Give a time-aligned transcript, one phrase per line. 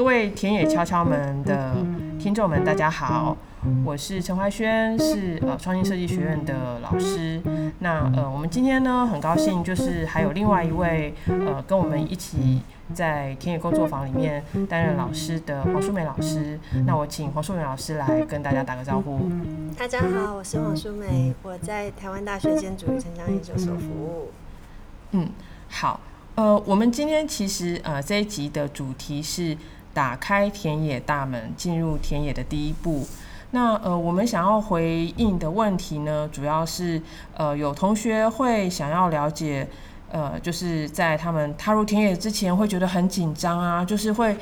[0.00, 1.76] 各位田野敲敲门的
[2.18, 3.36] 听众们，大家好，
[3.84, 7.38] 我是陈怀轩，是呃创新设计学院的老师。
[7.80, 12.62] 那呃，我们今天呢，很高兴就是还有另外一位呃跟我们一起
[12.94, 16.58] 在田野工作坊里面担任老师的黄淑美老师。
[16.86, 19.30] 那我请黄淑美老师来跟大家打个招呼。
[19.76, 24.30] 大家好，我是黄淑美，我在台湾大学建筑与城乡研究所服务。
[25.10, 25.28] 嗯，
[25.68, 26.00] 好，
[26.36, 29.54] 呃，我们今天其实呃这一集的主题是。
[29.92, 33.06] 打开田野大门，进入田野的第一步。
[33.52, 37.02] 那呃，我们想要回应的问题呢，主要是
[37.36, 39.66] 呃，有同学会想要了解，
[40.12, 44.36] 呃，就是在他们踏入田野之前，会觉得很紧张啊，就是会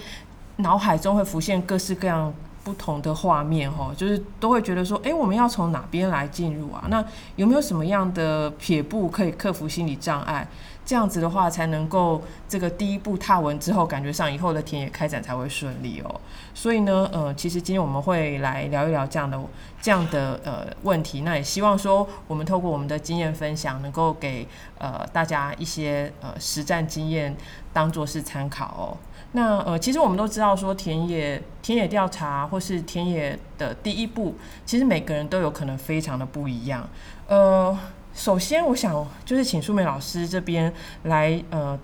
[0.57, 2.33] 脑海中会浮现各式各样
[2.65, 6.85] 不同的画面哈，就是都会觉得说，哎，我们要从哪边来进入啊？
[6.89, 7.05] 那
[7.37, 10.47] 有没有什么样的撇步可以克服心理障碍？
[10.85, 16.21] 这样子的话，才能够这个第一步踏稳之后，感觉上以后的田野开展才会顺利哦。
[16.55, 19.39] 所以呢，呃，其实今天我们会来聊一聊这样的
[19.83, 21.21] 这样的呃问题。
[21.21, 27.37] 那也希望说，我们透过我们的经验分享，能够给呃大家一些呃实战经验，
[27.71, 28.97] 当做是参考哦。
[29.33, 34.35] 那呃，其实我们都知道说，田野田野调查或是田野的第一步，
[34.65, 36.89] 其实每个人都有可能非常的不一样，
[37.29, 37.79] 呃。
[38.15, 40.73] 首先，我想就是请淑美老师这边
[41.05, 41.79] 来呃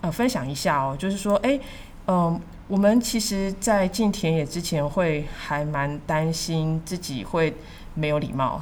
[0.00, 1.60] 呃分享一下哦，就是说，哎，
[2.08, 7.54] 嗯，我们其实，在进田野之前，会还蛮担心自己会
[7.94, 8.60] 没有礼貌，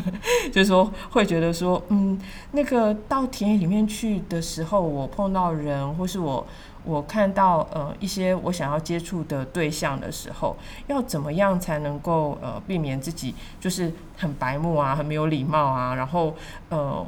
[0.52, 2.20] 就是说会觉得说，嗯，
[2.52, 6.46] 那个到田野里面去的时候，我碰到人或是我。
[6.84, 16.34] 我看到呃一些我想要接触的对象的时候，要怎么样才能够呃避免自己就是很白目啊，很没有礼貌啊，然后
[16.70, 17.06] 呃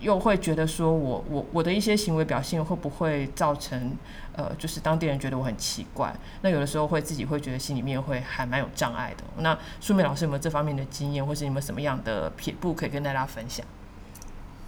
[0.00, 3.94] 又会觉得说我我我的一些行为表现会不会造成
[4.34, 6.10] 呃就是当地人觉得我很奇怪？
[6.40, 9.24] 那有的时候会自己会觉得心里面会还蛮有障碍的。
[9.42, 13.66] 那舒美老师有没有这方面的经验，或是有没有什么样的撇步可以跟大家分享？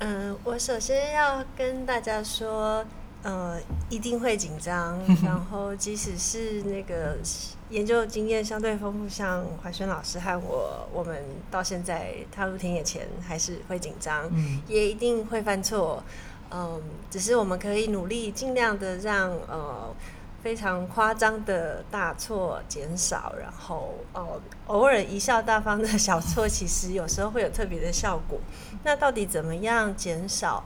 [0.01, 2.85] 嗯，我首先要跟大家说。
[3.23, 3.57] 呃，
[3.89, 4.99] 一定会紧张。
[5.25, 7.17] 然后，即使是那个
[7.71, 14.29] 研究经验相对丰富，像怀轩老师和我，我们到现在踏入田野前还是会紧张，
[14.67, 16.03] 也一定会犯错。
[16.51, 19.95] 嗯，只是我们可以努力，尽量的让呃
[20.43, 28.39] 非常夸张的大错减少，然后呃偶尔贻笑大方的小错，其实有时候会有特别的效果。
[28.83, 30.65] 那到底怎么样减少？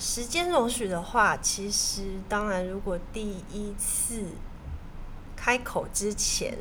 [0.00, 4.22] 时间容许的话，其实当然，如果第一次
[5.36, 6.56] 开口之前，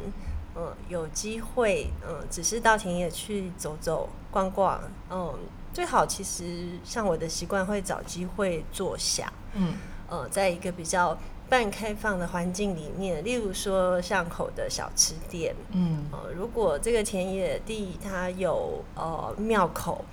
[0.55, 4.81] 嗯，有机会，嗯，只是到田野去走走逛逛，
[5.11, 5.37] 嗯，
[5.71, 9.75] 最好其实像我的习惯，会找机会坐下，嗯，
[10.09, 20.03] 呃，在一个比较半开放的环境里面，例如说巷口的小吃店，嗯，呃，如果这个田野地它有呃庙口。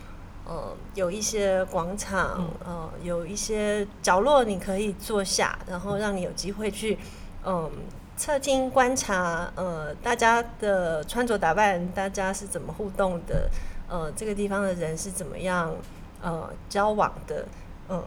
[0.47, 6.99] 嗯，有一些广场，呃，有一些角落你可以坐下，然后让你有机会去，
[7.47, 7.71] 嗯，
[8.15, 13.49] 侧听观察，呃，大家的穿着打扮，大家是怎么互动的，
[13.89, 15.75] 呃，这个地方的人是怎么样，
[16.21, 17.47] 呃，交往的，
[17.89, 18.05] 嗯，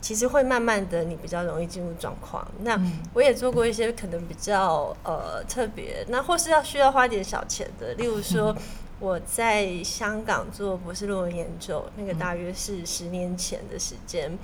[0.00, 2.46] 其实会慢慢的，你比较容易进入状况。
[2.62, 2.80] 那
[3.12, 8.56] 我也做过一些可能比较呃特别，那或是要需要花点小钱的，例如说。
[9.00, 14.38] 我在香港做博士论文研究，那个大约是十年前的时间。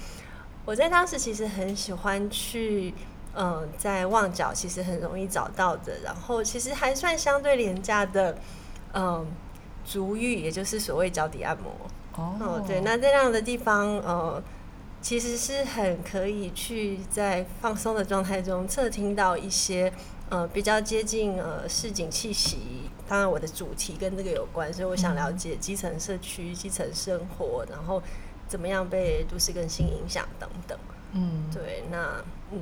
[0.65, 2.93] 我在当时其实很喜欢去，
[3.35, 8.39] 嗯，在旺角其实很容易找到的，然后其实还算相对廉价的，
[8.95, 9.27] 嗯，
[9.85, 11.73] 足浴，也就是所谓脚底按摩。
[12.17, 14.43] 哦，对，那这样的地方，呃，
[15.03, 19.93] 其实是很可以去在放松的状态中侧听到一些。
[20.29, 22.86] 呃，比较接近呃市井气息。
[23.09, 28.03] 当然，我的主题跟这个有关，所以我想了解基层社区、基层生活，然后
[28.49, 30.79] 怎么样被都市更新影响等等。
[31.13, 31.85] 嗯，对。
[31.91, 32.61] 那嗯，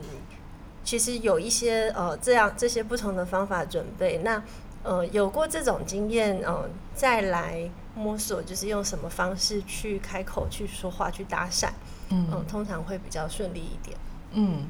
[0.85, 4.19] 其实有一些呃这样这些不同的方法准备。
[4.19, 4.43] 那
[4.82, 11.70] 呃有过这种经验，嗯，再来摸索，就是用什么方式去开口去说话、去搭讪，
[12.11, 13.97] 嗯，通常会比较顺利一点。
[14.32, 14.67] 嗯。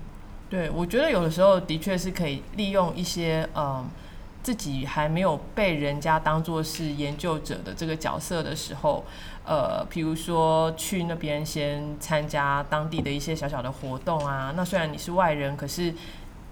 [0.50, 3.85] 对，我觉得有的时候的确是可以利用一些嗯，
[4.44, 9.02] 自己还没有被人家当做是研究者的这个角色的时候，
[9.46, 14.52] 呃，比如说去那边先参加当地的一些小小的活动啊。
[14.55, 15.94] 那虽然你是外人，可是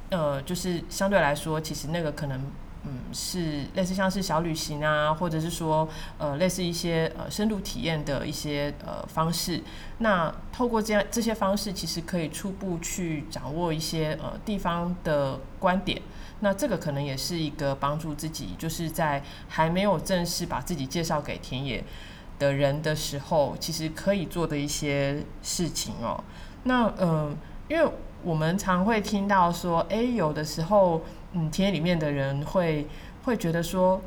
[0.08, 2.40] 呃，就是相对来说，其实那个可能
[2.84, 5.86] 嗯，是类似像是小旅行啊，或者是说
[6.16, 9.62] 呃类似一些呃深度体验的一些呃方式。
[9.98, 16.00] 那透过这样这些方式，其实可以初步去掌握一些呃地方的观点。
[16.42, 21.82] 那这个可能也是一个帮助自己，就是在还没有正式把自己介绍给田野
[22.38, 26.22] 的人的时候，其实可以做的一些事情哦。
[26.64, 27.36] 那嗯，
[27.68, 27.90] 因为
[28.22, 31.00] 我们常会听到说，哎，有的时候。
[31.34, 32.86] 嗯，田野里面的人会
[33.24, 33.98] 会觉得说，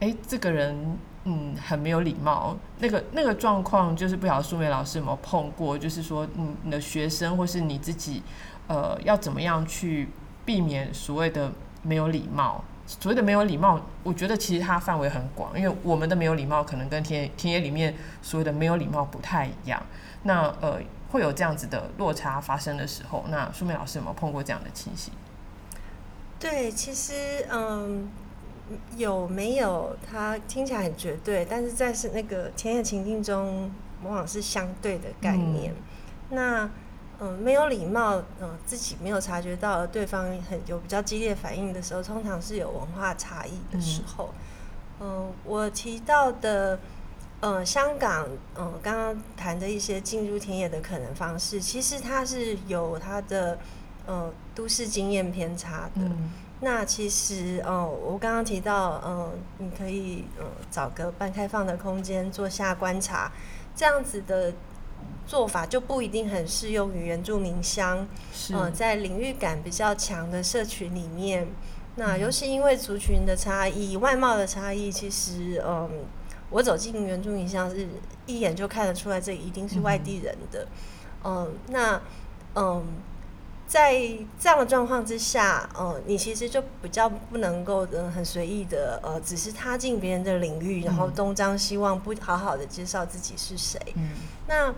[0.00, 2.54] 哎，这个人嗯很没有礼貌。
[2.80, 8.22] 那个那个状况就是不晓得苏梅老师有没有碰过，就是说，嗯，你的学生或是你自己，
[8.66, 10.10] 呃，要怎么样去
[10.44, 11.50] 避免所谓的
[11.82, 12.64] 没有礼貌？
[12.86, 19.82] 所谓的没有礼貌，我觉得其实它范围很广，因为我们的没有礼貌可能跟田田野里面所谓的没有礼貌不太一样。
[20.22, 20.80] 那呃，
[21.10, 25.12] 会有这样子的落差发生的时候，那苏美老师有没有碰过这样的情形？
[26.40, 28.08] 对，其实嗯，
[28.96, 33.70] 有没有它听起来很绝对，但是在是那个田野情境中，
[34.02, 35.74] 往往是相对的概念。
[36.30, 36.68] 那
[37.20, 44.30] 嗯，没有礼貌，嗯，自己没有察觉到对方很有比较激烈反应的时候，通常是有文化差异的时候。
[45.00, 46.78] 嗯，我提到的，
[47.40, 48.26] 呃，香港，
[48.56, 53.58] 嗯，刚刚谈的一些进入田野的可能方式，其实它是有它的。
[54.06, 56.00] 呃，都市经验偏差的，
[56.60, 63.30] 那其实，呃，我刚刚提到，嗯，你可以嗯找个半开放的空间坐下观察，
[63.76, 64.50] 这样子的
[65.26, 68.06] 做法就不一定很适用于原住民乡。
[68.52, 71.46] 呃，在领域感比较强的社群里面，
[71.96, 75.90] 那尤其因为族群的差异、外貌的差异，其实，嗯，
[76.50, 77.88] 我走进原住民乡是
[78.26, 80.66] 一眼就看得出来，这一定是外地人的。
[81.24, 82.00] 嗯，那，
[82.54, 82.84] 嗯。
[83.68, 83.92] 在
[84.40, 93.78] 这样的状况之下，呃，你其实就比较不能够嗯很随意的呃，只是踏进别人的领域，然后东张西望，不好好的介绍自己是谁。
[93.96, 94.08] 嗯，
[94.48, 94.74] 那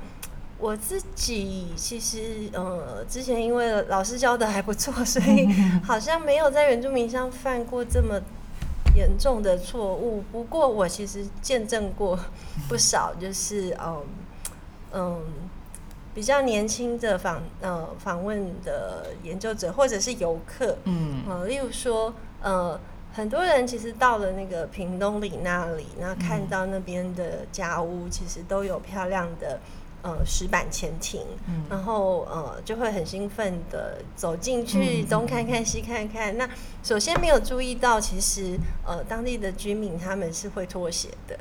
[0.58, 5.46] 我自己其实呃，之前因为老师教的还不错，所以
[5.86, 8.20] 好像没有在原住民上犯过这么
[8.96, 10.24] 严重的错误。
[10.32, 12.18] 不过我其实见证过
[12.68, 14.02] 不少，就是嗯
[14.94, 15.22] 嗯。
[16.20, 22.12] 比较年轻的访呃访问的研究者或者是游客，嗯，呃，例如说，
[22.42, 22.78] 呃，
[23.10, 29.58] 很多人其实到了那个屏东里那里，那看到那边的家屋，其实都有漂亮的
[30.02, 31.22] 呃石板前庭，
[31.70, 36.36] 然后呃就会很兴奋的走进去东看看西看看。
[36.36, 36.46] 那
[36.82, 41.38] 首先没有注意到，其实呃当地的居民他们是会脱鞋的。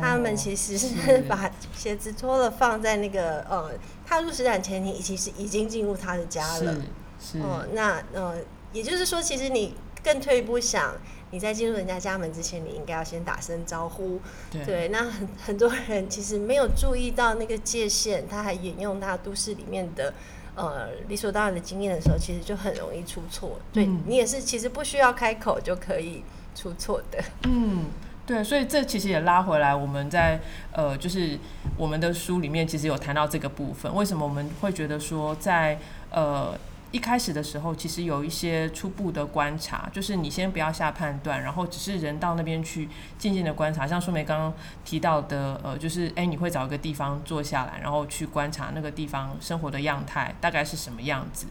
[0.00, 3.72] 他们其实是把鞋子脱了放在那个呃
[4.06, 6.76] 踏入石展前庭，其实已经进入他的家了。
[7.20, 8.36] 是，哦，那呃，
[8.72, 9.74] 也就是说，其实你
[10.04, 10.94] 更退一步想，
[11.30, 14.20] 你在进入人家家门之前，你应该要先打声招呼。
[14.50, 20.14] 对，那很很多人其实没有注意到那个界限，他还引用他都市里面的
[20.54, 23.58] 呃理所当然的经验的时候，其实就很容易出错。
[23.72, 26.22] 对你也是，其实不需要开口就可以
[26.54, 27.24] 出错的。
[27.48, 27.86] 嗯。
[28.26, 30.40] 对，所以这其实也拉回来，我们在
[30.72, 31.38] 呃，就是
[31.76, 33.94] 我们的书里面其实有谈到这个部分。
[33.94, 35.78] 为什么我们会觉得说，在
[36.10, 36.58] 呃
[36.90, 43.86] 一开始的时候，其实有一些初步的观察，就是你先不要下判断，然后只是人到那边去静静的观察。
[43.86, 44.52] 像舒梅刚刚
[44.84, 51.46] 提到的，呃，就是哎，你会找一个地方坐下来，然后去观察那个地方生活的样态大概是什么样子。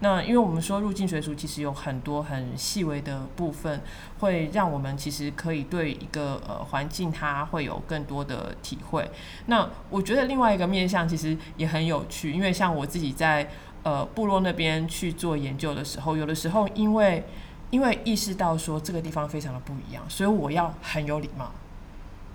[0.00, 3.80] 那因为我们说入境水族其实有很多很细微的部分，
[4.20, 9.10] 会让我们其实可以对一个呃环境它会有更多的体会。
[9.46, 13.50] 那我觉得另外一个面向其实也很有趣，因为像我自己在
[13.82, 17.24] 呃部落那边去做研究的时候，有的时候因为
[17.70, 21.50] 因为意识到说这个地方非常的不一样，所以我要很有礼貌。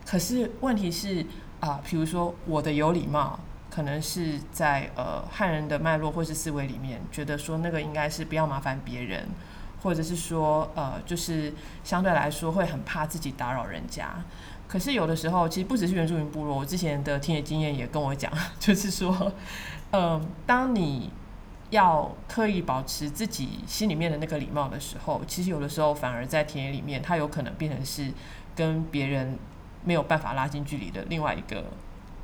[0.06, 1.26] 可是问题是
[1.62, 3.40] 啊，比如说我的有礼貌。
[3.74, 9.28] 可能是在呃汉人的脉络或是思维里面，觉得说那个应该是不要麻烦别人，
[9.82, 11.52] 或者是说呃就是
[11.84, 14.24] 相对来说会很怕自己打扰人家。
[14.68, 19.34] 可是有的时候，其实不只是原住民部落，我之前的田野经验也跟我讲，就是说，
[19.92, 21.10] 嗯，当你
[21.72, 28.12] 要刻意保持自己心里面的那个礼貌的时候，其实有的时候反而在田野里面，它有可能变成是
[28.56, 29.40] 跟别人
[29.84, 31.64] 没有办法拉近距离的另外一个。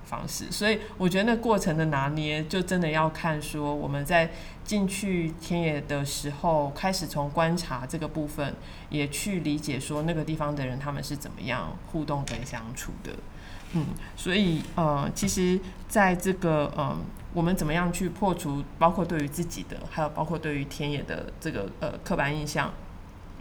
[0.09, 4.31] 方式，所以我觉得那过程的拿捏，就真的要看说我们在
[4.65, 8.55] 进去田野的时候，开始从观察这个部分，
[8.89, 13.11] 也去理解说那个地方的人他们是怎么样互动跟相处的。
[13.73, 13.85] 嗯，
[14.15, 16.97] 所以呃，其实在这个嗯，
[17.33, 22.73] 我们怎么样去破除，包括对于自己的，还有包括对于田野的这个呃刻板印象。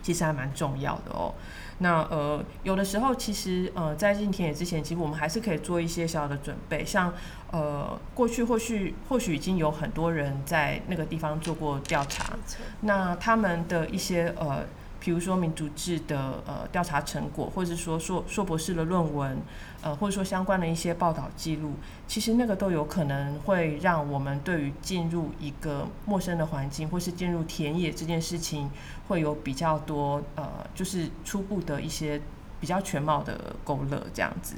[0.01, 1.35] 其实还蛮重要的哦。
[1.79, 7.13] 那呃，有的时候其实呃，在进田野之前，其实我们还是可以做一些小小的准备，像
[7.51, 12.35] 呃，过去或许或许已经有很多人在那个地方做过调查，
[12.81, 14.65] 那他们的一些呃。
[15.01, 19.39] 比如说民主制的呃调查成果，或者说硕硕博士的论文，
[19.81, 21.75] 呃或者说相关的一些报道记录，
[22.09, 28.69] 其实那个都有可能会让我们对于进入一个陌生的环境，或是进入田野这件事情，
[29.09, 32.21] 会有比较多呃就是初步的一些
[32.61, 34.55] 比较全貌的勾勒这样子。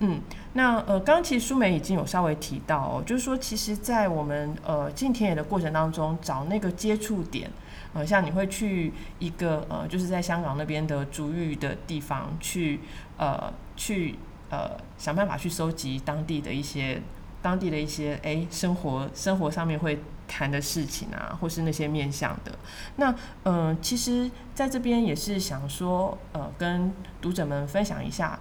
[0.00, 0.20] 嗯，
[0.52, 7.50] 那呃刚刚其实苏梅已经有稍微提到哦，就是说其实在我们呃进田野的过程当中，找那个接触点。
[7.94, 12.80] 呃，像你会去一个呃，就是在香港那边的足浴的地方去，
[13.16, 14.14] 呃，去
[14.50, 17.00] 呃想办法去收集当地的一些
[17.40, 22.52] 当地的一些哎生活生活上面会谈的事情啊，或是那些面向的。
[22.96, 23.12] 那
[23.44, 28.38] 嗯，其实在这边也是想说，呃，跟读者们分享一下，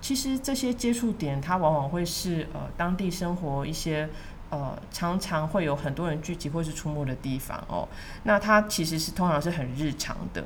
[0.00, 4.08] 其实这些接触点它往往会是呃当地生活一些。
[4.52, 7.86] 呃，常常会有很多人聚集或是出没的地方哦。
[8.24, 10.42] 那它其实是通常是很日常的。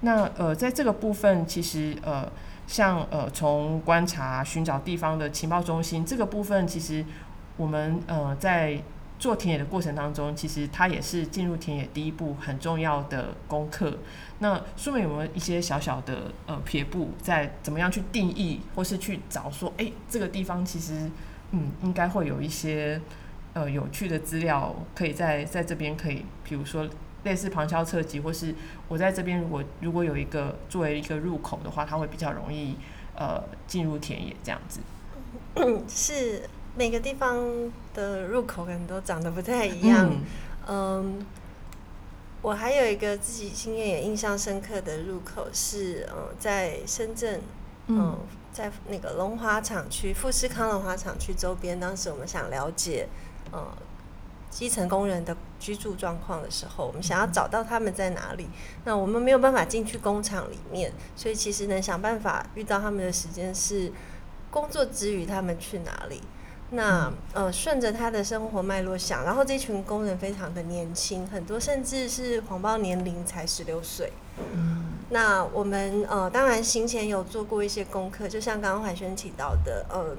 [0.00, 2.30] 那呃，在这个部分，其实呃，
[2.66, 7.02] 像呃，从观察、寻找地方的情报中心这个部分，其实
[7.56, 8.78] 我们呃在
[9.18, 13.98] 做田野的过程当中，其实它也是进入田野第一步很重要的功课。
[14.38, 21.10] 那说明有没有一些小小的呃撇步，在怎么样去定义或是去找说，哎，这个地方其实
[21.52, 23.00] 嗯，应该会有一些。
[23.56, 26.86] 呃，有趣的资料可以在在这边可以，比如说
[27.24, 28.54] 类似旁敲侧击，或是
[28.86, 32.76] 我在这边如果如果有一个作为一个入口的话，它会比较容易
[33.14, 34.80] 呃进入田野这样子。
[35.88, 36.42] 是
[36.76, 37.42] 每个地方
[37.94, 40.12] 的入口可能都长得不太一样。
[40.68, 41.24] 嗯，
[42.42, 47.40] 我还有一个自己经验也印象深刻的入口是，嗯，在深圳，
[47.86, 48.18] 嗯，
[48.52, 53.08] 在那个龙华厂区富士康龙华厂区周边，当时我们想了解。
[53.52, 53.64] 嗯，
[54.50, 58.48] 基层工人的居住状况的时候，我们想要找到他们在哪里。
[58.84, 63.92] 那我们没有办法进去工厂里面，所以其实能想办法遇到他们的时间是
[64.50, 66.20] 工作之余他们去哪里。
[66.70, 74.12] 那呃，顺着他的生活脉络想，然后这群工人非常的年轻，很多甚至是谎报年龄才十六岁。
[74.54, 80.16] 嗯，那我们呃，当然行前有做过一些功课，就像刚刚怀轩提到的，呃。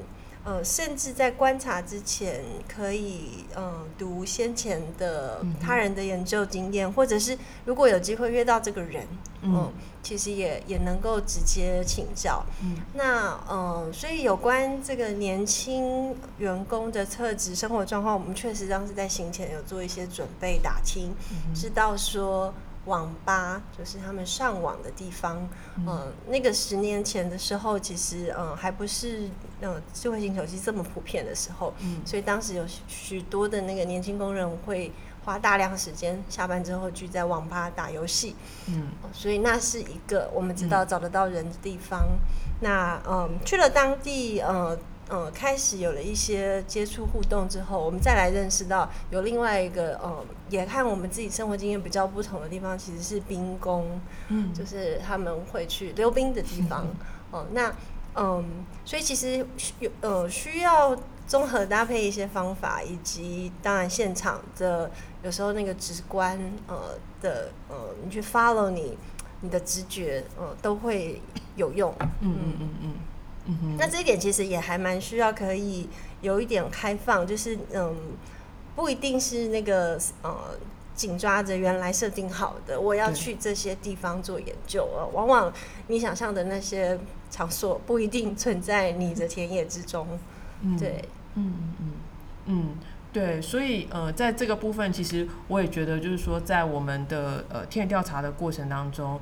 [0.47, 2.41] 呃，甚至在观察之前，
[2.73, 9.05] 可以嗯读先前的他人的研究经验，或者是如果有机会约到这个人，
[9.41, 9.69] 嗯，
[10.01, 12.45] 其实也也能够直接请教。
[12.63, 21.13] 嗯，那嗯，所以有关这个年轻员工的特质、生活状况，我们确实当时在行前有做一些准备打听，
[21.53, 22.53] 知道说。
[22.87, 25.45] 网吧就是他们上网的地方。
[25.85, 29.29] 嗯，那个十年前的时候，其实嗯还不是
[29.61, 31.73] 嗯智慧型手机这么普遍的时候。
[31.79, 34.91] 嗯，所以当时有许多的那个年轻工人会
[35.25, 38.35] 花大量时间下班之后聚在网吧打游戏。
[38.67, 42.07] 嗯，所以那是一个我们知道找得到人的地方。
[42.61, 44.77] 那嗯去了当地嗯。
[45.09, 56.85] 嗯，开始有了一些接触互动之后，我们再来认识到有另外一个，嗯，也看我们自己生活经验比较不同的地方，其实是兵工，嗯，就是他们会去溜冰的地方，
[57.31, 57.73] 哦，那，
[58.17, 58.43] 嗯，
[58.83, 59.45] 所以其实
[59.79, 60.97] 有，呃，需要
[61.27, 64.89] 综合搭配一些方法，以及当然现场的
[65.23, 68.97] 有时候那个直观，呃的，呃，你去 follow 你
[69.41, 71.21] 你的直觉，呃，都会
[71.55, 72.93] 有用，嗯嗯嗯
[73.45, 73.75] 嗯。
[73.77, 75.87] 那这一点其实也还蛮需要，可以
[76.21, 77.95] 有一点开放，就是嗯，
[78.75, 80.35] 不一定是那个呃
[80.95, 85.05] 紧抓着原来设定好的，我要去这些地方做研究啊。
[85.13, 85.53] 往往
[85.87, 90.07] 你想象的那些场所不一定存在你的田野之中。
[90.79, 91.03] 对，
[91.35, 91.91] 嗯嗯嗯
[92.45, 92.75] 嗯，
[93.11, 99.19] 对，所以呃，在这个部分，其实我也觉得，就是说，在我们的呃田野调查的过程当中。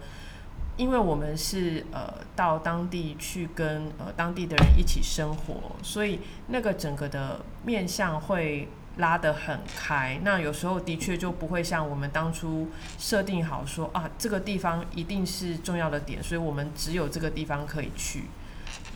[0.78, 8.68] 因为我们是呃到当地去跟呃当地的人一起生活，所以那个整个的面向会
[8.98, 10.20] 拉得很开。
[10.24, 18.26] 那有时候的确就不会像我们当初设定好说啊，这个地方一定是重要的点，所以我们只有这个地方可以去。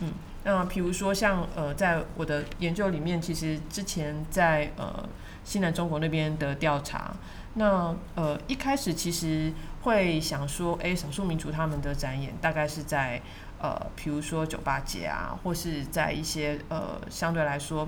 [0.00, 0.12] 嗯，
[0.44, 5.08] 那比如说像呃在我的研究里面，其实之前在呃
[5.44, 7.12] 西南中国那边的调查。
[7.54, 9.52] 那呃一开始其实
[9.82, 13.20] 会想说，哎，少数民族他们的展演大概是在
[13.60, 17.86] 呃，比如说酒吧街啊，或是在一些呃相对来说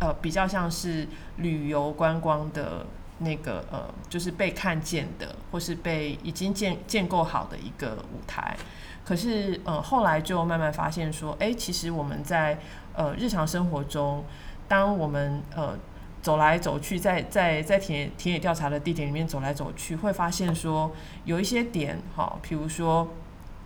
[0.00, 2.84] 呃比较像是旅游观光的
[3.18, 8.56] 那个呃，就是被看见的，或是被已经建建构好的一个舞台。
[9.04, 12.58] 可是呃，后来就慢慢发现说，哎，其实我们在
[12.94, 14.24] 呃日常生活中，
[14.66, 15.76] 当我们呃
[16.20, 20.92] 走来走去，在在在田田野调查的地点里面走来走去，会发现说
[21.24, 23.08] 有一些点，哈，比如说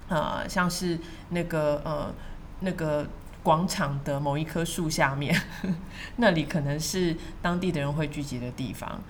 [0.09, 0.99] 呃，像是
[1.31, 2.15] 那个呃
[2.61, 3.07] 那个。
[3.47, 5.33] 广场的某一棵树下面，
[6.19, 9.01] 那里可能是当地的人会聚集的地方。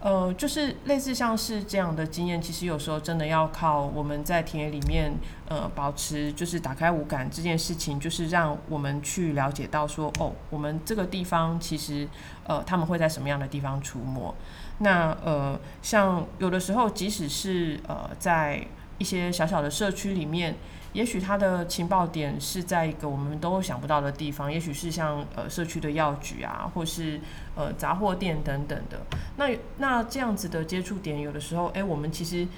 [0.00, 5.14] 呃，就是类似像是这样的经验，其实有时候真的要靠我们在田野里面，
[5.48, 12.06] 呃，保持就是打开五感这件事情，就是让我们去了解到说，哦，我们这个地方其实，
[12.44, 14.34] 呃，他们会在什么样的地方出没。
[14.80, 18.66] 那呃，像有的时候，即使是呃，在
[18.98, 20.54] 一些小小的社区里面。
[20.92, 27.20] 也许他的情报点是在一个我们都想不到的地方，也许是像呃社区的药局啊，或是
[27.54, 29.02] 呃杂货店等等的。
[29.36, 32.48] 那那这样子的接触点，有的时候，哎，我们其实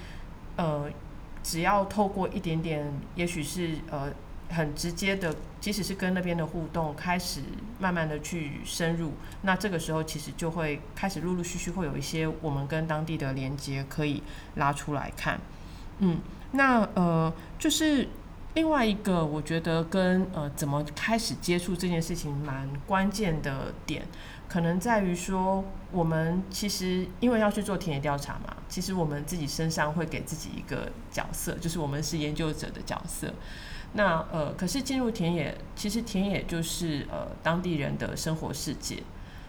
[0.55, 0.89] 呃
[1.43, 4.09] 只要透过一点点，也许是呃
[4.49, 7.41] 很直接的，即使是跟那边的互动，开始
[7.77, 14.23] 慢慢的去深入，那这个时候其实就会开始陆陆续续会有一些我们跟当地的连接可以
[14.55, 15.37] 拉出来看。
[15.99, 16.19] 嗯，
[16.51, 18.07] 那呃就是。
[18.55, 24.05] 另外一个，我觉得跟呃怎么开始接触这件事情蛮关键的点，
[24.49, 33.31] 可能在于说，我们其实因为要去做田野调查嘛，其实我们自己身上会给自己一个角色，就是我们是研究者的角色。
[33.93, 39.03] 那呃，可是进入田野，其实田野就是呃当地人的生活世界，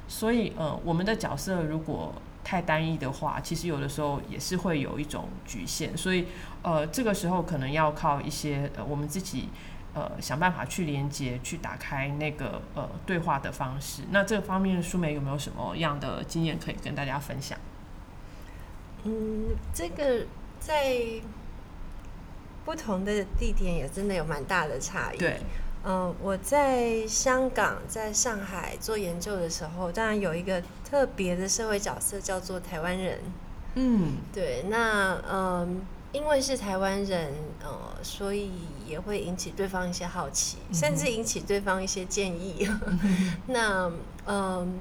[0.06, 6.26] 所以呃我们的角色如果太单一的话，其实有的时候也是会有一种局限，所以
[6.62, 9.48] 呃，这个时候可能要靠一些呃我们自己
[9.94, 14.02] 呃想办法去连接、去打开那个呃对话的方式。
[14.10, 17.58] 那这个方面，舒梅有没有什么样的经验可以跟大家分享？
[19.04, 20.26] 嗯，这个
[20.58, 20.96] 在
[22.64, 25.18] 不同的地点也真的有蛮大的差异。
[25.18, 25.40] 对。
[25.82, 33.18] 嗯，我在香港、在上海做研究的时候，当然有一个特别的社会角色叫做台湾人。
[33.76, 35.80] 嗯，对，那嗯，
[36.12, 38.50] 因为是台湾人，呃，所以
[38.86, 42.68] 也会引起对方一些好奇，甚至引起对方一些建议。
[43.46, 43.90] 那
[44.26, 44.80] 嗯，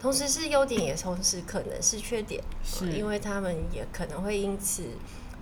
[0.00, 4.84] 同时是优点，也同时可能是缺点，是因为他们也可能会因此。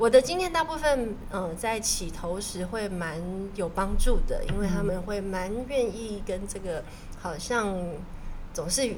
[0.03, 3.23] 我的经验大部分，嗯，在起头时会蛮
[3.55, 6.83] 有帮助的，因为他们会蛮愿意跟这个
[7.21, 7.73] 好像
[8.53, 8.93] 总是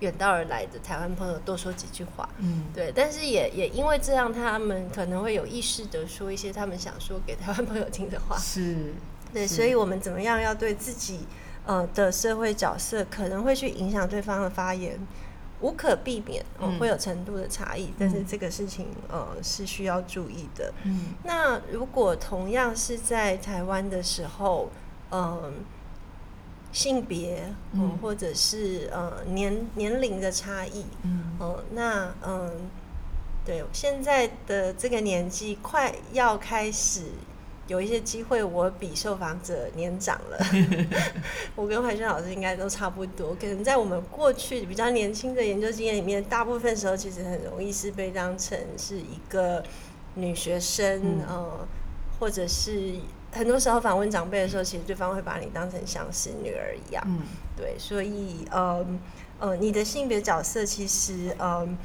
[0.00, 2.92] 远道而来的台湾朋友多说几句话，嗯，对。
[2.92, 8.92] 但是也也因为这样，他们可能会有意识的说一些他们想说给台湾朋友听的话，是，
[9.32, 9.46] 对。
[9.46, 11.20] 所以我们怎么样要对自己
[11.66, 14.98] 呃的社会角色可能会去影响对方的发言。
[15.62, 20.74] 无可避免，嗯，会有程度的差异，但是这个事情，呃，是需要注意的。
[20.82, 24.68] 嗯，那如果同样是在台湾的时候，
[25.10, 25.54] 嗯，
[26.72, 32.50] 性别，嗯，或者是呃年年龄的差异，嗯，哦，那嗯，
[33.44, 37.04] 对，现在的这个年纪快要开始。
[37.68, 40.38] 有一些机会，我比受访者年长了。
[41.54, 43.34] 我跟怀轩老师应该都差不多。
[43.36, 49.62] 可能在我们过去比较年轻的研究经验里面，大部分时候其实很容易是被当成是一个
[50.14, 51.66] 女学生，呃，
[52.18, 52.94] 或者是
[53.30, 57.02] 很多时候访问长辈的时候，其实对方会把你当成像是女儿一样。
[57.06, 57.20] 嗯，
[57.56, 58.84] 对，所以，呃，
[59.38, 61.78] 呃，你的性别角色其实，嗯。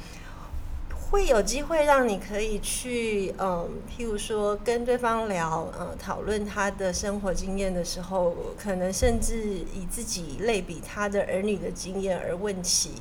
[1.10, 9.42] 会有机会让你可以去，嗯，譬如说跟对方聊，呃，讨论他的生活经验的时候，可能甚至
[9.74, 12.92] 以自己类比他的儿女的经验而问起，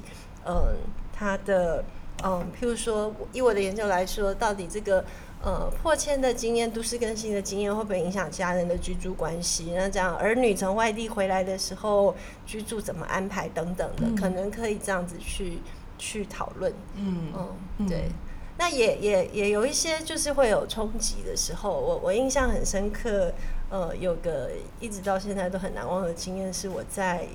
[0.45, 0.77] 嗯，
[1.13, 1.83] 他的，
[2.23, 5.03] 嗯，譬如说以我的研究来说，到底这个，
[5.43, 9.73] 呃，破迁的经验、都市更新的经验会不会影响家人的居住关系？
[9.75, 12.15] 那这样儿女从外地回来的时候，
[12.45, 15.59] 居住怎么安排等等的，可能可以这样子去。
[15.97, 17.31] 去讨论，嗯
[17.77, 18.09] 嗯，对，
[18.57, 23.31] 那也也也有一些就是会有冲击的时候，我我印象很深刻，
[23.69, 27.27] 呃，有个一直到现在都很难忘的经验是我在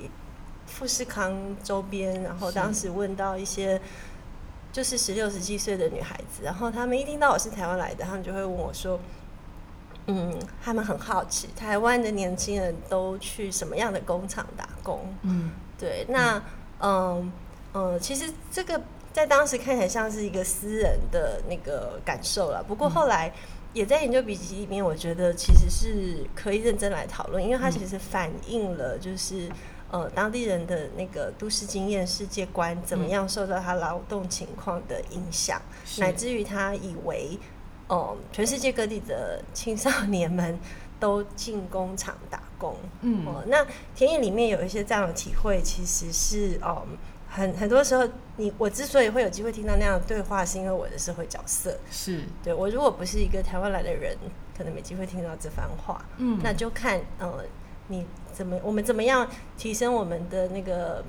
[0.66, 3.80] 富士康周边，然后当时问到一些
[4.72, 8.98] 就是十六十七岁的女孩子，然后他们一听到我是台湾来的，他们就会问我说，
[10.06, 16.38] 嗯，他们很好奇台湾的年轻人都去什么样的工厂打工，嗯，对，那
[16.78, 17.20] 嗯。
[17.24, 17.32] 嗯，
[18.00, 18.80] 其实这个
[19.12, 22.62] 在当时看起来像是一个私人的那个感受了。
[22.62, 23.32] 不过后来
[23.72, 29.50] 也在研究笔记里面，我觉得其实是可以认真来讨论，因为它其实反映了就是
[29.90, 35.60] 呃当地人的那个都市经验、世界观怎么样受到他劳动情况的影响，
[35.96, 37.38] 乃至于他以为，
[37.88, 40.58] 哦，全世界各地的青少年们
[41.00, 42.76] 都进工厂打工。
[43.00, 46.82] 嗯，哦，那田野里面有一些这样的体会，其实是哦。
[47.34, 54.14] 很很多时候，你我之所以会有机会听到那样的对话，是因为我的社会角色是对我如果不是一个台湾来的人，
[54.54, 56.04] 可能没机会听到这番话。
[56.18, 57.42] 嗯，那就看呃
[57.88, 61.02] 你怎么我们怎么样提升我们的那个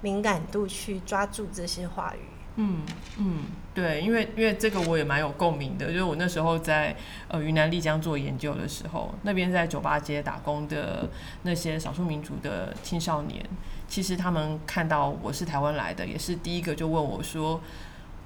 [0.00, 2.20] 敏感度，去抓住这些话语。
[2.54, 2.82] 嗯
[3.18, 6.94] 嗯，对，因为因为这个我也蛮有共鸣的，就是我那时候在
[7.26, 11.08] 呃云南丽江做研究的时候，那边在酒吧街打工的
[11.42, 13.44] 那些少数民族的青少年。
[13.90, 17.60] 其实他们看到我是台湾来的，也是第一个就问我说，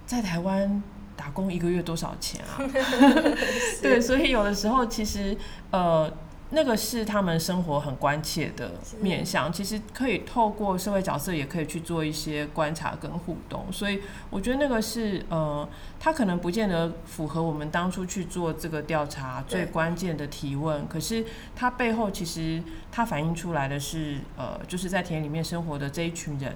[0.06, 0.80] 在台湾
[1.16, 2.62] 打工一个月多少钱啊？
[3.82, 5.36] 对，所以有的时候其实
[5.72, 6.12] 呃。
[6.50, 21.24] 那个是他们生活很关切的面向，其实可以透过社会角色也可以去做一些观察跟互动，所以我觉得那个是呃，他可能不见得符合我们当初去做这个调查最关键的提问，可是
[21.56, 26.54] 它背后其实它反映出来的是呃，就是在田里面生活的这一群人。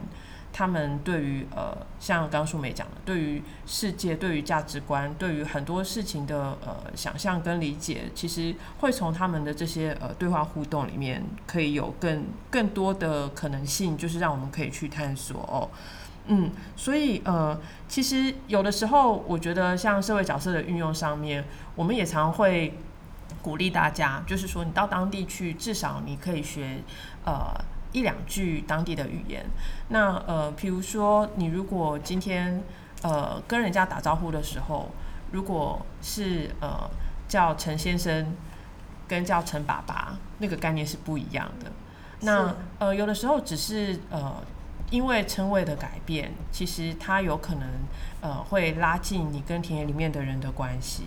[0.58, 15.70] 他们对于呃，像刚淑梅讲的，对于世界、对于价值观、对于很多事情的呃想象跟理解，其实会从他们的这些呃对话互动里面，可以有更更多的可能性，就是让我们可以去探索哦。
[16.26, 21.44] 嗯，所以呃，其实有的时候，我觉得像社会角色的运用上面，
[21.76, 22.76] 我们也常会
[23.40, 26.82] 鼓励大家，就是说你到当地去，至少你可以学
[27.24, 27.54] 呃。
[27.92, 29.44] 一两句当地的语言，
[29.88, 32.62] 那呃，比如说你如果今天
[33.02, 34.90] 呃跟人家打招呼的时候，
[35.32, 36.88] 如果是呃
[37.26, 38.34] 叫陈先生
[39.06, 41.72] 跟叫陈爸爸，那个概念是不一样的。
[42.20, 44.34] 那呃有的时候只是呃
[44.90, 47.68] 因为称谓的改变，其实它有可能
[48.20, 51.04] 呃会拉近你跟田野里面的人的关系。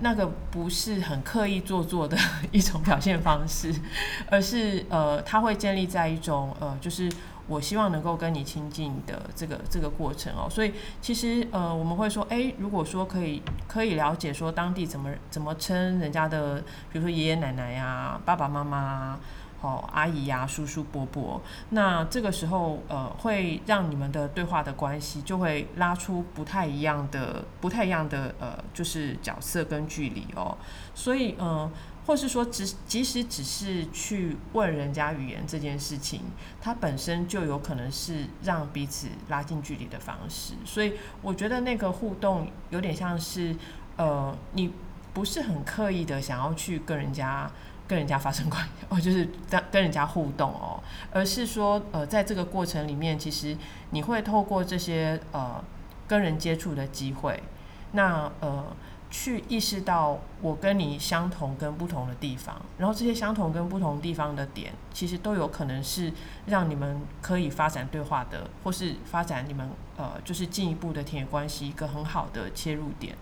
[0.00, 2.16] 那个不是很刻意做作的
[2.50, 3.74] 一种表现方式，
[4.30, 7.10] 而是呃，它会建立在一种呃，就是
[7.46, 10.48] 我希望能够跟你亲近的这个这个过程哦。
[10.50, 19.18] 所以其实呃，我们会说，哎，如果说可以可以了解说当地怎么怎么称人家的，比如说爷爷奶奶呀、爸爸妈妈。
[19.62, 30.56] 哦，阿姨呀，叔叔伯伯，那这个时候呃，会让你们的对话的关系就会拉出不太一样的、不太一样的呃，就是角色跟距离哦。
[30.94, 31.70] 所以嗯，
[32.06, 36.22] 或是说，只即使只是去问人家语言这件事情，
[36.58, 40.54] 它本身就有可能是让彼此拉近距离的方式。
[40.64, 43.54] 所以我觉得那个互动有点像是
[43.98, 44.72] 呃，你
[45.12, 47.50] 不是很刻意的想要去跟人家。
[47.90, 50.80] 跟人家发生关系哦，就是跟跟人家互动哦，
[51.12, 53.56] 而是说呃，在这个过程里面，其实
[53.90, 55.60] 你会透过这些呃
[56.06, 57.42] 跟人接触的机会，
[57.90, 58.66] 那呃
[59.10, 66.12] 去意识到我跟你相同跟不同的地方，然后这些相同跟不同地方的点，其实都有可能是
[66.46, 73.16] 让你们可以发展对话的，或是发展你们呃就是进一步的田野关系一个很好的切入点，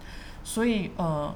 [0.45, 1.35] 所以呃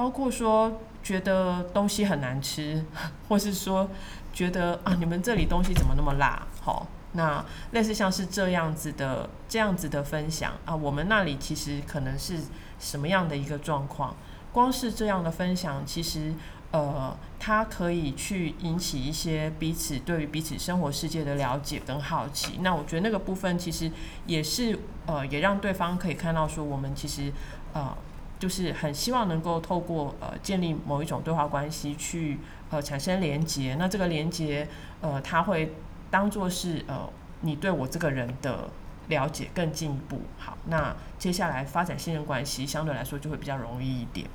[0.00, 0.80] 包括说。
[1.02, 2.84] 觉得东西很难吃，
[3.26, 3.88] 或是说
[4.34, 6.46] 觉得啊，你们这里东西怎么那么辣？
[6.60, 12.40] 好，那类似像是这样子的这样子的分享啊，我们那里其实可能是
[12.78, 14.14] 什么样的一个状况？
[14.52, 16.34] 光是这样的分享，其实
[16.70, 22.58] 呃，它可以去引起一些彼此对于彼此生活世界的了解跟好奇。
[22.60, 23.90] 那我觉得那个部分其实
[24.26, 27.32] 也是呃，也让对方可以看到说，我们其实
[27.72, 27.96] 呃。
[28.40, 32.38] 就是很希望能够透过呃建立某一种对话关系去
[32.70, 34.66] 呃产生连接，那这个连接
[35.02, 35.74] 呃它会
[36.10, 37.06] 当做是呃
[37.42, 38.70] 你对我这个人的
[39.08, 40.22] 了解更进一步。
[40.38, 44.26] 好，那接下来发展信任关系相对来说就会比较容易一点。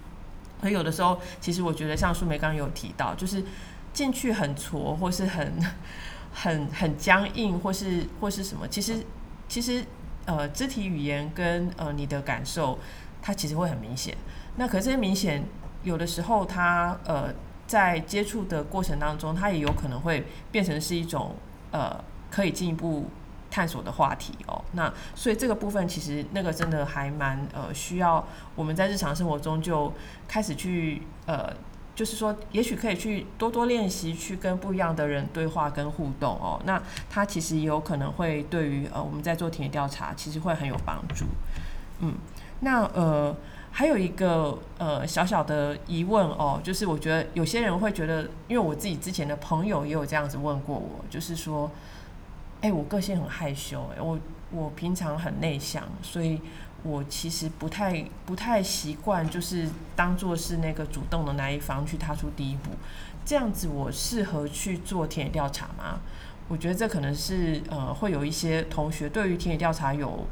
[0.61, 3.43] 所以有的时候其实我觉得像苏梅刚刚有提到，就是
[3.91, 5.53] 进去很挫或是很
[6.31, 9.03] 很很僵硬或是或是什么，其实
[9.47, 9.83] 其实
[10.25, 12.77] 呃肢体语言跟呃你的感受。
[13.25, 14.15] 它其实会很明显，
[14.57, 15.43] 那可是这些明显
[15.81, 17.33] 有的时候，它呃
[17.65, 21.35] 在接触的过程当中，它也有可能会变成是一种
[21.71, 23.09] 呃可以进一步
[23.49, 24.63] 探索的话题哦。
[24.73, 29.91] 那所以这个部分其实那个真的还蛮呃需要我们在日常生活中就
[30.27, 31.51] 开始去呃，
[31.95, 36.61] 就是说也许可以去多多练习，去跟不一样的人对话跟互动哦。
[36.63, 41.25] 那它其实也有可能会对于呃我们在做田野调查，其实会很有帮助，
[42.01, 42.13] 嗯。
[42.61, 43.35] 那呃，
[43.71, 51.69] 还有一个呃小小的疑问哦，就是我觉得有些人会觉得，因为我自己之前的朋友也有这样子问过我，就是说，
[52.61, 54.17] 哎，我个性很害羞，我
[54.51, 56.41] 我平常很内向，所以
[56.83, 62.71] 我其实不太不太习惯，就是当做是那个主动的那一方去踏出第一步。
[63.25, 65.99] 这样子，我适合去做田野调查吗？
[66.47, 70.27] 我觉得这可能是呃，会有一些同学对于田野调查有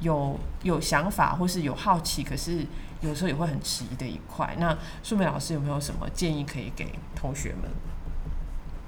[0.00, 2.64] 有有想法，或是有好奇，可是
[3.00, 4.54] 有时候也会很迟疑的一块。
[4.58, 7.70] 那素梅老师有没有什么建议可以给同学们？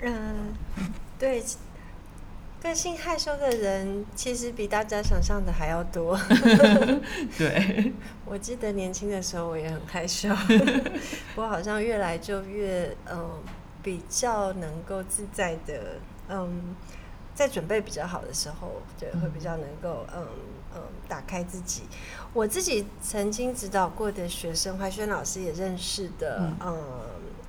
[0.03, 0.55] 嗯，
[1.18, 1.42] 对，
[2.62, 6.18] 个性害羞的人其实比大家想象的还要多。
[7.38, 7.92] 对，
[8.25, 10.29] 我记得年轻的时候我也很害羞，
[11.37, 13.31] 我好像越来就越嗯
[13.83, 16.75] 比较能够自在的嗯，
[17.35, 20.27] 在准备比较好的时候，对，会比较能够嗯
[20.74, 21.83] 嗯打开自己。
[22.33, 26.78] 我自己曾经指导过的学生，怀轩老师也认识的，嗯，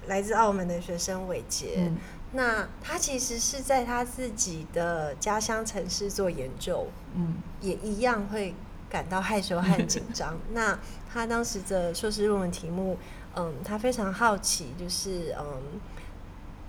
[0.07, 1.91] 来自澳门的学生伟杰。
[2.33, 8.55] 那他其实是在他自己的家乡城市做研究，嗯，也一样会
[8.89, 10.37] 感到害羞和紧张。
[10.53, 10.79] 那
[11.11, 12.97] 他当时的硕士论文题目，
[13.35, 15.61] 嗯，他非常好奇，就是嗯，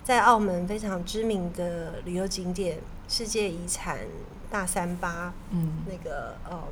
[0.03, 4.01] 在澳门非常知名的旅游景点世界遗产
[4.53, 6.63] 大三八，嗯，那个呃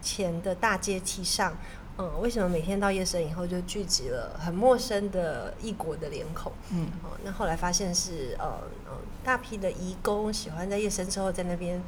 [0.00, 1.52] 前的大阶梯上。
[1.98, 6.52] 嗯，为什么每天到夜深以后就聚集了很陌生的异国的脸孔？
[6.70, 8.92] 嗯，哦，那后来发现是呃嗯
[9.24, 11.82] 大批的移工喜欢在夜深之后在那边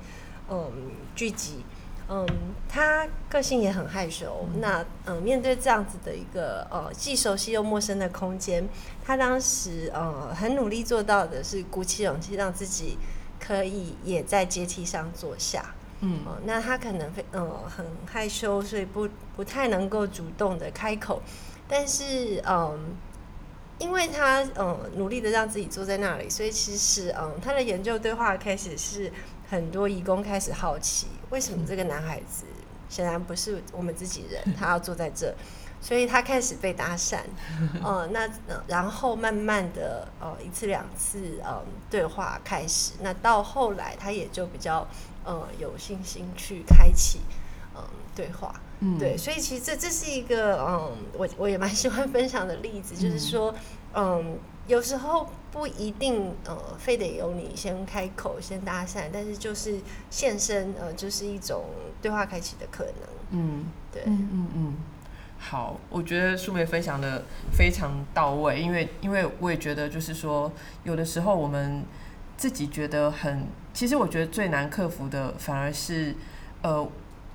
[0.50, 0.72] 嗯
[1.14, 1.62] 聚集。
[2.10, 2.26] 嗯，
[2.66, 4.48] 他个性也很害羞。
[4.60, 8.66] 那嗯面对这样子的一个呃既熟悉又陌生的空间，
[9.04, 12.96] 他当时呃很努力做到的是鼓起勇气让自己
[13.40, 15.74] 可以也在阶梯上坐下。
[16.00, 21.20] 嗯，哦，那他可能非呃很害羞，所以不不太能够主动的开口，
[21.66, 22.94] 但是嗯，
[23.78, 29.12] 因为他嗯努力的让自己坐在那里，所以其实嗯他的研究对话开始是
[29.50, 32.44] 很多义工开始好奇，为什么这个男孩子
[32.88, 35.34] 显然不是我们自己人，他要坐在这，
[35.80, 37.18] 所以他开始被搭讪，
[37.82, 38.28] 呃，那
[38.66, 44.86] 然后慢慢的呃一次两次呃对话开始，那到后来他也就比较。
[45.24, 47.20] 呃，有信心去开启
[47.76, 47.82] 嗯
[48.16, 53.54] 对话，嗯，对，所以其实这这是一个嗯，我我也蛮喜欢分享的例子，就是说，
[53.92, 61.66] 嗯，有时候不一定呃，非得由你先开口先搭讪，但是就是现身呃，就是一种
[62.00, 62.92] 对话开启的可能，
[63.32, 64.76] 嗯，对，嗯嗯嗯，
[65.38, 70.50] 好，我觉得素梅分享的非常到位，因为因为我也觉得就是说，
[70.84, 71.84] 有的时候我们
[72.36, 73.46] 自己觉得很。
[73.72, 76.12] 其实我觉得最难克服的，反而是，
[76.62, 76.84] 呃，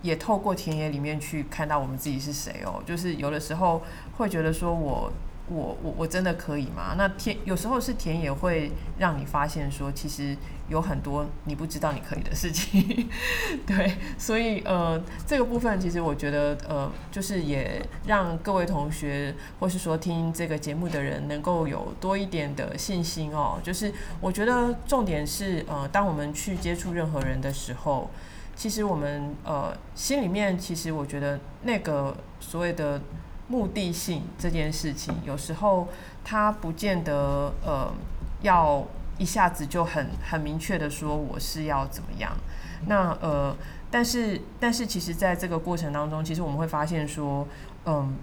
[0.02, 2.84] 也透过田野里面去看到我们自己是谁哦。
[2.86, 3.82] 就是有的时候
[4.18, 5.10] 会觉得说，我
[5.48, 6.96] 我我我真的可以吗？
[6.98, 10.36] 那田有时候是田野会让你发现说，其实
[10.70, 13.10] 有很多你不知道你可以的事情。
[13.68, 23.60] 对，所以呃，这个部分其实我觉得呃，就是也让各位同学或是说听这个节目的人能够有多一点的信心哦。
[23.62, 28.10] 就是我觉得重点是呃，当我们去接触任何人的时候。
[28.56, 33.02] 其实我们呃心里面，其实我觉得那个所谓的
[33.48, 35.88] 目的性这件事情，有时候
[36.24, 37.92] 它不见得呃
[38.42, 38.86] 要
[39.18, 42.32] 一下子就很很明确的说我是要怎么样。
[42.88, 43.56] 那呃，
[43.90, 47.48] 但是但是其实在这个过程当中，其实我们会发现说，
[47.86, 48.16] 嗯，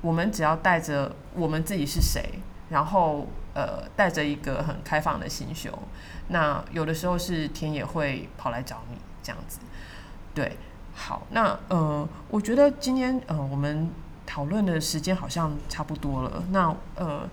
[0.00, 5.72] 我们只要带着我们自己是谁，然后呃带着一个很开放的心胸，
[6.28, 8.96] 那有的时候是天也会跑来找你。
[9.24, 9.60] 这样子，
[10.34, 10.56] 对，
[10.92, 13.88] 好，那呃，我觉得今天呃，我们
[14.32, 16.42] 讨论的时间好像差不多了。
[16.52, 17.28] 那呃，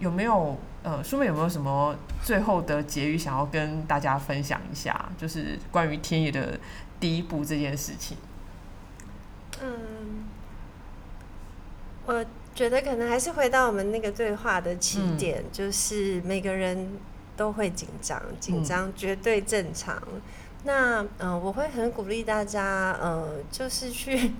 [0.00, 5.12] 有没有呃，书妹有没有什么最后的结语想要跟大家分享一下？
[5.16, 6.58] 就是关于天野的
[6.98, 8.16] 第一步这件事情。
[9.62, 10.24] 嗯，
[12.04, 16.98] 我觉得可能还是回到我们那个对话的起点，就是每个人
[17.36, 20.02] 都会紧张，紧张绝对正常。
[20.64, 24.32] 那嗯，我会很鼓励大家，呃，就是去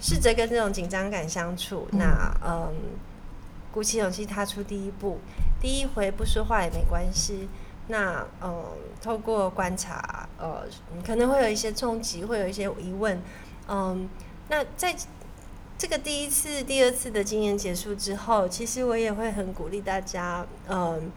[0.00, 1.86] 试着跟这种紧张感相处。
[1.92, 2.72] 那嗯，
[3.70, 5.18] 鼓起勇气踏出第一步，
[5.60, 7.48] 第一回不说话也没关系。
[7.88, 8.64] 那嗯，
[9.02, 10.62] 透过观察，呃，
[11.04, 13.20] 可能会有一些冲击，会有一些疑问。
[13.68, 14.08] 嗯，
[14.48, 14.96] 那在
[15.76, 21.10] 这个第一次、第二次的经验结束之后，其实我也会很鼓励大家，嗯。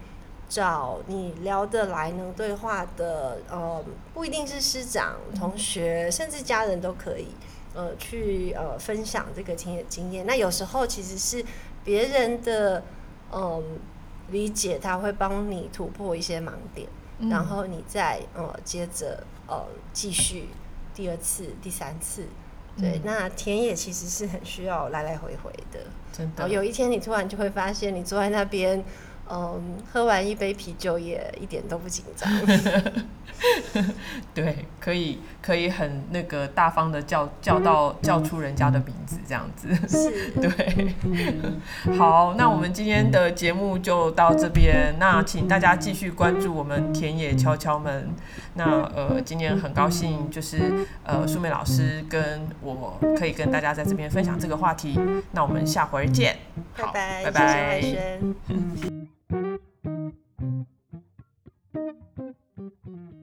[0.49, 7.29] 找你聊得来、能对话的，呃，不一定是师长、同学，甚至家人都可以，
[7.73, 10.25] 呃，去呃分享这个经验经验。
[10.25, 11.43] 那有时候其实是
[11.83, 12.83] 别人的，
[13.31, 13.63] 嗯，
[14.29, 16.87] 理解他会帮你突破一些盲点。
[17.19, 20.49] 嗯然后你再呃接着呃继续
[20.95, 22.25] 第二次、第三次。
[22.75, 25.79] 对，嗯那田野其实是很需要来来回回的。
[26.11, 28.83] 真的有一天你突然就会发现，你坐在那边，
[29.29, 32.29] 嗯，喝完一杯啤酒也一点都不紧张。
[34.33, 39.67] 对，可以可以很那个大方的叫叫到叫出人家的名字这样子。
[39.87, 40.93] 是， 对，
[41.97, 44.95] 好，那我们今天的节目就到这边。
[44.99, 48.09] 那请大家继续关注我们田野敲敲门。
[48.55, 54.99] 那呃，今天很高兴，就是呃，素美老师跟我可以跟大家在这边分享这个话题。
[55.31, 56.37] 那我们下回见。
[56.73, 58.99] 好，拜拜，拜拜谢谢慧轩。
[59.33, 59.61] Thank
[62.85, 63.22] you.